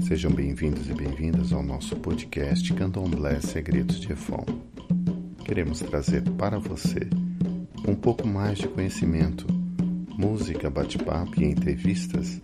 [0.00, 4.42] Sejam bem-vindos e bem-vindas ao nosso podcast Candomblé Segredos de Efon.
[5.44, 7.00] Queremos trazer para você
[7.86, 9.46] um pouco mais de conhecimento,
[10.16, 12.40] música, bate-papo e entrevistas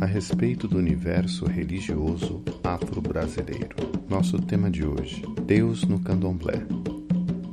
[0.00, 3.76] a respeito do universo religioso afro-brasileiro.
[4.08, 6.60] Nosso tema de hoje: Deus no Candomblé.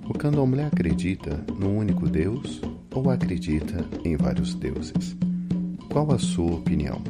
[0.10, 2.60] O Candomblé acredita num único Deus
[2.92, 5.16] ou acredita em vários deuses?
[5.92, 7.04] Qual a sua opinião?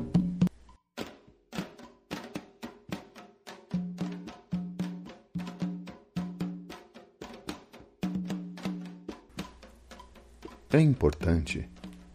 [10.76, 11.70] É importante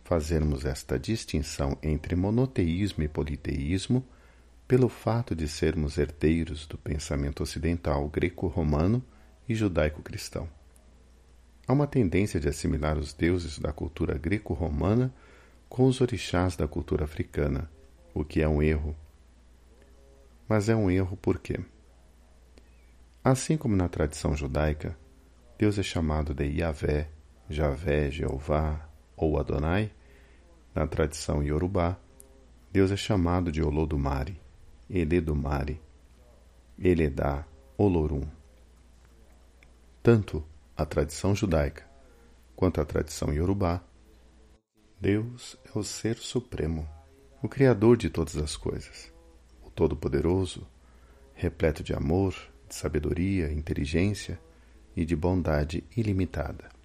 [0.04, 4.04] fazermos esta distinção entre monoteísmo e politeísmo
[4.68, 9.02] pelo fato de sermos herdeiros do pensamento ocidental greco-romano
[9.48, 10.46] e judaico-cristão.
[11.66, 15.10] Há uma tendência de assimilar os deuses da cultura greco-romana
[15.66, 17.70] com os orixás da cultura africana,
[18.12, 18.94] o que é um erro.
[20.46, 21.58] Mas é um erro por quê?
[23.24, 24.94] Assim como na tradição judaica,
[25.56, 27.08] Deus é chamado de Yahvé,
[27.50, 29.90] Javé, Jeová ou Adonai,
[30.72, 31.98] na tradição iorubá,
[32.72, 34.40] Deus é chamado de Olodumare,
[34.88, 35.80] Eledumare,
[36.78, 37.44] Eledá,
[37.76, 38.22] Olorum.
[40.00, 40.44] Tanto
[40.76, 41.84] a tradição judaica
[42.54, 43.82] quanto a tradição iorubá
[45.00, 46.88] Deus é o Ser Supremo,
[47.42, 49.12] o Criador de todas as coisas,
[49.64, 50.66] o Todo-Poderoso,
[51.34, 52.34] repleto de amor,
[52.68, 54.38] de sabedoria, inteligência
[54.94, 56.79] e de bondade ilimitada.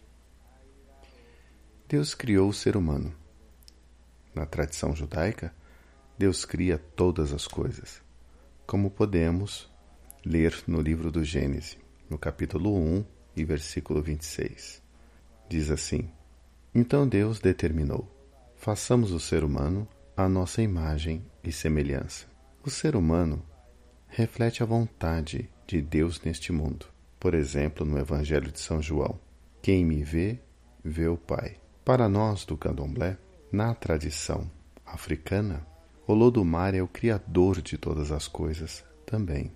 [1.87, 3.13] Deus criou o ser humano.
[4.33, 5.53] Na tradição judaica,
[6.17, 8.01] Deus cria todas as coisas,
[8.65, 9.71] como podemos
[10.25, 11.77] ler no livro do Gênesis,
[12.09, 13.05] no capítulo 1
[13.35, 14.81] e versículo 26.
[15.47, 16.09] Diz assim:
[16.77, 18.05] então Deus determinou:
[18.57, 22.25] façamos o ser humano à nossa imagem e semelhança.
[22.61, 23.41] O ser humano
[24.09, 26.85] reflete a vontade de Deus neste mundo.
[27.17, 29.17] Por exemplo, no Evangelho de São João:
[29.61, 30.37] Quem me vê,
[30.83, 31.55] vê o Pai.
[31.85, 33.15] Para nós do candomblé,
[33.51, 34.49] na tradição
[34.83, 35.63] africana,
[36.07, 39.51] Olodumare é o criador de todas as coisas também.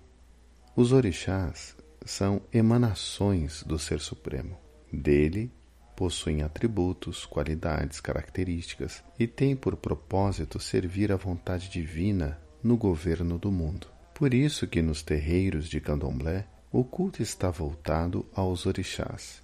[0.76, 4.56] Os orixás são emanações do Ser Supremo.
[4.92, 5.50] Dele
[5.96, 13.50] possuem atributos, qualidades, características e têm por propósito servir à vontade divina no governo do
[13.50, 13.88] mundo.
[14.14, 19.42] Por isso que nos terreiros de Candomblé o culto está voltado aos orixás.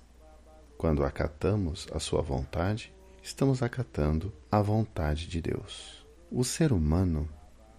[0.77, 2.93] Quando acatamos a sua vontade,
[3.23, 6.07] estamos acatando a vontade de Deus.
[6.31, 7.29] O ser humano,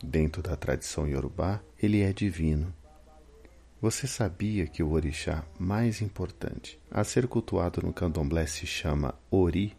[0.03, 2.73] dentro da tradição iorubá, ele é divino
[3.79, 9.77] você sabia que o orixá mais importante a ser cultuado no candomblé se chama Ori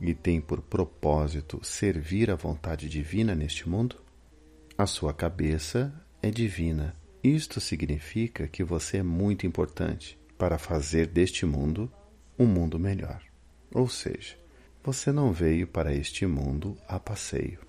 [0.00, 3.96] e tem por propósito servir a vontade divina neste mundo?
[4.78, 6.94] A sua cabeça é divina.
[7.24, 11.90] Isto significa que você é muito importante para fazer deste mundo
[12.38, 13.20] um mundo melhor.
[13.72, 14.36] Ou seja,
[14.82, 17.60] você não veio para este mundo a passeio.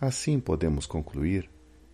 [0.00, 1.48] Assim podemos concluir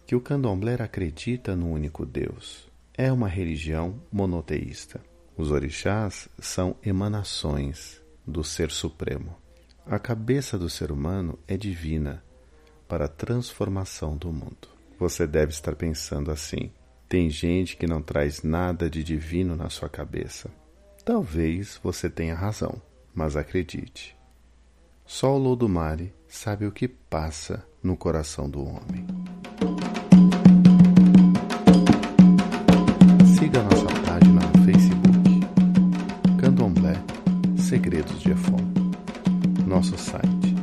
[0.06, 5.00] que o candomblé acredita no único Deus, é uma religião monoteísta.
[5.36, 9.36] Os orixás são emanações do Ser Supremo.
[9.86, 12.22] A cabeça do ser humano é divina
[12.86, 14.68] para a transformação do mundo.
[14.98, 16.70] Você deve estar pensando assim:
[17.08, 20.50] tem gente que não traz nada de divino na sua cabeça.
[21.04, 22.80] Talvez você tenha razão,
[23.14, 24.16] mas acredite.
[25.04, 29.06] Só o Lodumare sabe o que passa no coração do homem.
[37.70, 38.58] Segredos de Efon.
[39.64, 40.56] Nosso site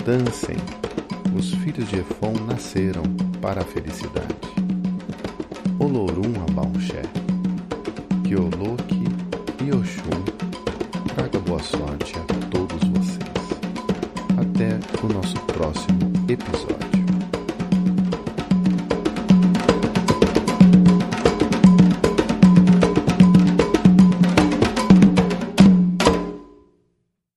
[0.05, 0.56] Dancem,
[1.37, 3.02] os filhos de Efon nasceram
[3.41, 4.37] para a felicidade.
[5.79, 7.02] Olorum Abaunxé,
[8.25, 9.05] Kioloki
[9.64, 10.45] e Oxum
[15.08, 15.99] nosso próximo
[16.29, 16.86] episódio.